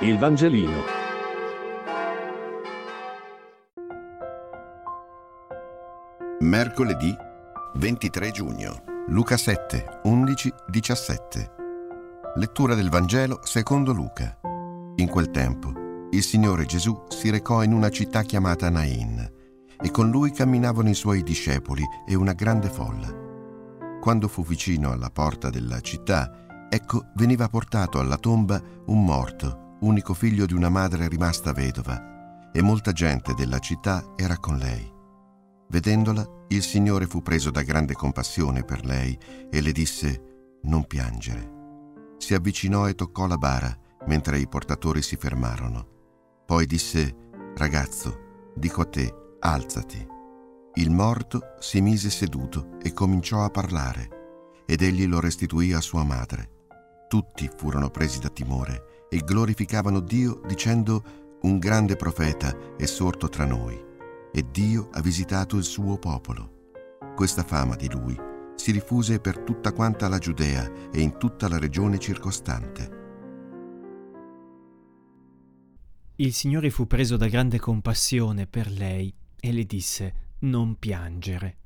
Il 0.00 0.18
Vangelino. 0.18 0.82
Mercoledì 6.40 7.16
23 7.76 8.30
giugno. 8.30 8.82
Luca 9.06 9.38
7, 9.38 10.00
11, 10.02 10.52
17. 10.68 11.52
Lettura 12.34 12.74
del 12.74 12.90
Vangelo 12.90 13.40
secondo 13.42 13.94
Luca. 13.94 14.38
In 14.96 15.08
quel 15.08 15.30
tempo 15.30 15.72
il 16.10 16.22
Signore 16.22 16.66
Gesù 16.66 17.04
si 17.08 17.30
recò 17.30 17.62
in 17.62 17.72
una 17.72 17.88
città 17.88 18.20
chiamata 18.20 18.68
Nain 18.68 19.32
e 19.80 19.90
con 19.90 20.10
lui 20.10 20.30
camminavano 20.30 20.90
i 20.90 20.94
suoi 20.94 21.22
discepoli 21.22 21.82
e 22.06 22.14
una 22.14 22.34
grande 22.34 22.68
folla. 22.68 23.08
Quando 23.98 24.28
fu 24.28 24.44
vicino 24.44 24.92
alla 24.92 25.08
porta 25.08 25.48
della 25.48 25.80
città, 25.80 26.68
ecco 26.68 27.06
veniva 27.14 27.48
portato 27.48 27.98
alla 27.98 28.18
tomba 28.18 28.60
un 28.88 29.02
morto 29.02 29.64
unico 29.80 30.14
figlio 30.14 30.46
di 30.46 30.54
una 30.54 30.68
madre 30.68 31.08
rimasta 31.08 31.52
vedova, 31.52 32.50
e 32.52 32.62
molta 32.62 32.92
gente 32.92 33.34
della 33.34 33.58
città 33.58 34.14
era 34.16 34.38
con 34.38 34.56
lei. 34.56 34.90
Vedendola, 35.68 36.26
il 36.48 36.62
Signore 36.62 37.06
fu 37.06 37.22
preso 37.22 37.50
da 37.50 37.62
grande 37.62 37.92
compassione 37.92 38.62
per 38.62 38.84
lei 38.84 39.18
e 39.50 39.60
le 39.60 39.72
disse, 39.72 40.58
non 40.62 40.86
piangere. 40.86 41.54
Si 42.18 42.34
avvicinò 42.34 42.88
e 42.88 42.94
toccò 42.94 43.26
la 43.26 43.36
bara 43.36 43.76
mentre 44.06 44.38
i 44.38 44.48
portatori 44.48 45.02
si 45.02 45.16
fermarono. 45.16 46.44
Poi 46.46 46.64
disse, 46.66 47.14
ragazzo, 47.56 48.52
dico 48.54 48.82
a 48.82 48.86
te, 48.86 49.14
alzati. 49.40 50.06
Il 50.74 50.90
morto 50.90 51.54
si 51.58 51.80
mise 51.80 52.08
seduto 52.10 52.78
e 52.82 52.92
cominciò 52.92 53.44
a 53.44 53.50
parlare, 53.50 54.62
ed 54.64 54.82
egli 54.82 55.06
lo 55.06 55.20
restituì 55.20 55.72
a 55.72 55.80
sua 55.80 56.04
madre. 56.04 56.50
Tutti 57.08 57.50
furono 57.56 57.90
presi 57.90 58.18
da 58.18 58.28
timore 58.28 58.95
e 59.08 59.18
glorificavano 59.18 60.00
Dio 60.00 60.40
dicendo 60.46 61.24
un 61.42 61.58
grande 61.58 61.96
profeta 61.96 62.76
è 62.76 62.86
sorto 62.86 63.28
tra 63.28 63.44
noi 63.44 63.80
e 64.32 64.50
Dio 64.50 64.88
ha 64.92 65.00
visitato 65.00 65.56
il 65.56 65.64
suo 65.64 65.98
popolo. 65.98 66.74
Questa 67.14 67.42
fama 67.42 67.76
di 67.76 67.90
lui 67.90 68.18
si 68.56 68.72
diffuse 68.72 69.20
per 69.20 69.38
tutta 69.38 69.72
quanta 69.72 70.08
la 70.08 70.18
Giudea 70.18 70.90
e 70.90 71.00
in 71.00 71.18
tutta 71.18 71.48
la 71.48 71.58
regione 71.58 71.98
circostante. 71.98 73.04
Il 76.16 76.32
Signore 76.32 76.70
fu 76.70 76.86
preso 76.86 77.16
da 77.16 77.28
grande 77.28 77.58
compassione 77.58 78.46
per 78.46 78.70
lei 78.70 79.14
e 79.38 79.52
le 79.52 79.64
disse 79.64 80.14
non 80.40 80.78
piangere. 80.78 81.56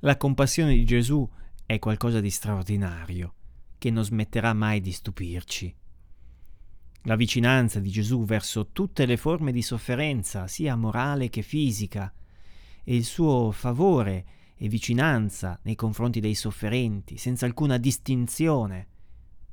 La 0.00 0.16
compassione 0.16 0.74
di 0.74 0.84
Gesù 0.84 1.26
è 1.64 1.78
qualcosa 1.78 2.20
di 2.20 2.30
straordinario 2.30 3.34
che 3.78 3.90
non 3.90 4.04
smetterà 4.04 4.52
mai 4.52 4.80
di 4.80 4.92
stupirci. 4.92 5.74
La 7.02 7.16
vicinanza 7.16 7.80
di 7.80 7.90
Gesù 7.90 8.24
verso 8.24 8.70
tutte 8.72 9.04
le 9.04 9.16
forme 9.16 9.52
di 9.52 9.60
sofferenza, 9.60 10.46
sia 10.46 10.74
morale 10.74 11.28
che 11.28 11.42
fisica, 11.42 12.12
e 12.82 12.96
il 12.96 13.04
suo 13.04 13.50
favore 13.50 14.24
e 14.56 14.68
vicinanza 14.68 15.58
nei 15.62 15.74
confronti 15.74 16.20
dei 16.20 16.34
sofferenti, 16.34 17.18
senza 17.18 17.44
alcuna 17.44 17.76
distinzione, 17.76 18.88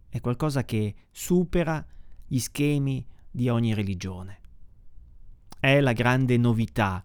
è 0.09 0.19
qualcosa 0.19 0.63
che 0.63 0.95
supera 1.11 1.85
gli 2.25 2.39
schemi 2.39 3.05
di 3.29 3.49
ogni 3.49 3.73
religione. 3.73 4.39
È 5.59 5.79
la 5.79 5.93
grande 5.93 6.37
novità, 6.37 7.03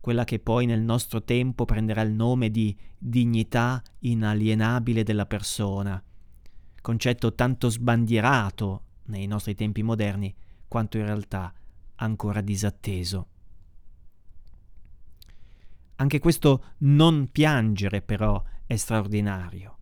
quella 0.00 0.22
che 0.22 0.38
poi 0.38 0.66
nel 0.66 0.82
nostro 0.82 1.24
tempo 1.24 1.64
prenderà 1.64 2.02
il 2.02 2.12
nome 2.12 2.50
di 2.50 2.76
dignità 2.96 3.82
inalienabile 4.00 5.02
della 5.02 5.26
persona, 5.26 6.00
concetto 6.86 7.34
tanto 7.34 7.68
sbandierato 7.68 8.82
nei 9.06 9.26
nostri 9.26 9.56
tempi 9.56 9.82
moderni 9.82 10.32
quanto 10.68 10.98
in 10.98 11.04
realtà 11.04 11.52
ancora 11.96 12.40
disatteso. 12.40 13.26
Anche 15.96 16.20
questo 16.20 16.74
non 16.78 17.32
piangere 17.32 18.02
però 18.02 18.40
è 18.64 18.76
straordinario. 18.76 19.78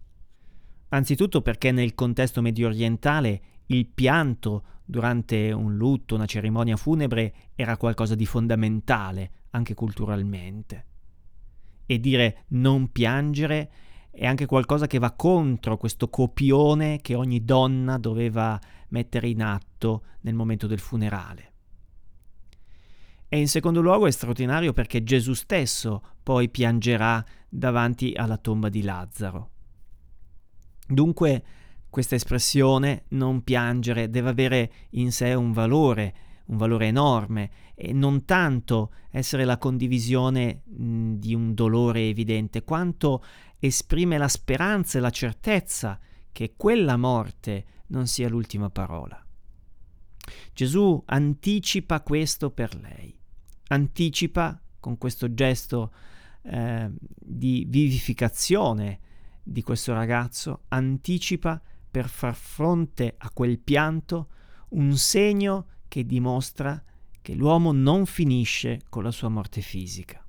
Anzitutto 0.88 1.42
perché 1.42 1.72
nel 1.72 1.94
contesto 1.94 2.40
medio 2.40 2.68
orientale 2.68 3.42
il 3.66 3.84
pianto 3.84 4.64
durante 4.86 5.52
un 5.52 5.76
lutto, 5.76 6.14
una 6.14 6.24
cerimonia 6.24 6.78
funebre 6.78 7.34
era 7.54 7.76
qualcosa 7.76 8.14
di 8.14 8.24
fondamentale 8.24 9.30
anche 9.50 9.74
culturalmente. 9.74 10.86
E 11.84 12.00
dire 12.00 12.44
non 12.48 12.90
piangere 12.90 13.70
è 14.14 14.26
anche 14.26 14.46
qualcosa 14.46 14.86
che 14.86 14.98
va 14.98 15.10
contro 15.12 15.76
questo 15.76 16.08
copione 16.08 17.00
che 17.00 17.14
ogni 17.14 17.44
donna 17.44 17.98
doveva 17.98 18.58
mettere 18.88 19.28
in 19.28 19.42
atto 19.42 20.04
nel 20.20 20.34
momento 20.34 20.66
del 20.66 20.78
funerale. 20.78 21.52
E 23.28 23.38
in 23.40 23.48
secondo 23.48 23.80
luogo 23.80 24.06
è 24.06 24.10
straordinario 24.12 24.72
perché 24.72 25.02
Gesù 25.02 25.32
stesso 25.32 26.02
poi 26.22 26.48
piangerà 26.48 27.24
davanti 27.48 28.12
alla 28.14 28.36
tomba 28.36 28.68
di 28.68 28.82
Lazzaro. 28.82 29.50
Dunque 30.86 31.44
questa 31.90 32.14
espressione 32.14 33.04
non 33.08 33.42
piangere 33.42 34.10
deve 34.10 34.30
avere 34.30 34.72
in 34.90 35.10
sé 35.10 35.34
un 35.34 35.50
valore, 35.50 36.14
un 36.46 36.56
valore 36.56 36.86
enorme 36.86 37.50
e 37.74 37.92
non 37.92 38.24
tanto 38.24 38.92
essere 39.10 39.44
la 39.44 39.58
condivisione 39.58 40.62
mh, 40.64 41.14
di 41.14 41.34
un 41.34 41.54
dolore 41.54 42.08
evidente, 42.08 42.62
quanto 42.62 43.22
esprime 43.66 44.18
la 44.18 44.28
speranza 44.28 44.98
e 44.98 45.00
la 45.00 45.10
certezza 45.10 45.98
che 46.32 46.54
quella 46.56 46.96
morte 46.96 47.64
non 47.88 48.06
sia 48.06 48.28
l'ultima 48.28 48.68
parola. 48.70 49.18
Gesù 50.52 51.02
anticipa 51.06 52.00
questo 52.02 52.50
per 52.50 52.74
lei, 52.76 53.16
anticipa 53.68 54.60
con 54.80 54.98
questo 54.98 55.32
gesto 55.32 55.92
eh, 56.42 56.90
di 56.98 57.66
vivificazione 57.68 59.00
di 59.42 59.62
questo 59.62 59.92
ragazzo, 59.92 60.64
anticipa 60.68 61.60
per 61.90 62.08
far 62.08 62.34
fronte 62.34 63.14
a 63.16 63.30
quel 63.30 63.58
pianto 63.58 64.28
un 64.70 64.96
segno 64.96 65.66
che 65.88 66.04
dimostra 66.04 66.82
che 67.22 67.34
l'uomo 67.34 67.72
non 67.72 68.04
finisce 68.04 68.82
con 68.88 69.04
la 69.04 69.10
sua 69.10 69.28
morte 69.28 69.60
fisica. 69.60 70.22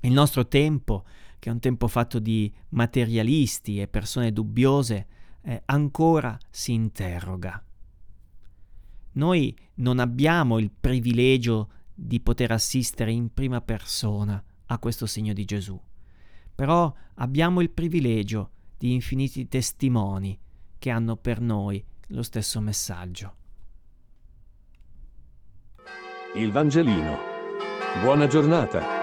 Il 0.00 0.12
nostro 0.12 0.46
tempo 0.46 1.04
che 1.38 1.48
è 1.48 1.52
un 1.52 1.60
tempo 1.60 1.88
fatto 1.88 2.18
di 2.18 2.52
materialisti 2.70 3.80
e 3.80 3.88
persone 3.88 4.32
dubbiose, 4.32 5.06
eh, 5.42 5.62
ancora 5.66 6.38
si 6.50 6.72
interroga. 6.72 7.62
Noi 9.12 9.56
non 9.74 9.98
abbiamo 9.98 10.58
il 10.58 10.70
privilegio 10.70 11.70
di 11.94 12.20
poter 12.20 12.52
assistere 12.52 13.10
in 13.10 13.32
prima 13.32 13.60
persona 13.60 14.42
a 14.66 14.78
questo 14.78 15.06
segno 15.06 15.32
di 15.32 15.44
Gesù, 15.44 15.80
però 16.54 16.92
abbiamo 17.14 17.60
il 17.60 17.70
privilegio 17.70 18.50
di 18.76 18.92
infiniti 18.92 19.48
testimoni 19.48 20.38
che 20.78 20.90
hanno 20.90 21.16
per 21.16 21.40
noi 21.40 21.84
lo 22.08 22.22
stesso 22.22 22.60
messaggio. 22.60 23.34
Il 26.34 26.52
Vangelino. 26.52 27.18
Buona 28.02 28.26
giornata. 28.26 28.97